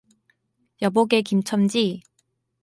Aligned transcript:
여보게 0.81 1.21
김첨지 1.21 2.01